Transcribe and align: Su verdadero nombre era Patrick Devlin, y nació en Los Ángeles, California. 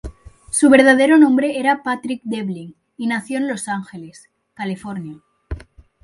Su 0.49 0.71
verdadero 0.71 1.19
nombre 1.19 1.59
era 1.59 1.83
Patrick 1.83 2.21
Devlin, 2.23 2.73
y 2.97 3.05
nació 3.05 3.37
en 3.37 3.47
Los 3.47 3.67
Ángeles, 3.67 4.31
California. 4.55 5.19